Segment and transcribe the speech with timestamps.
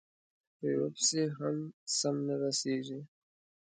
[0.57, 1.55] په یوه پسې هم
[1.97, 2.99] سم نه رسېږي،